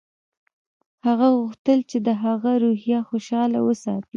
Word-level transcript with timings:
هغه 1.05 1.27
غوښتل 1.37 1.79
چې 1.89 1.97
د 2.07 2.09
هغه 2.23 2.51
روحیه 2.63 2.99
خوشحاله 3.09 3.59
وساتي 3.63 4.09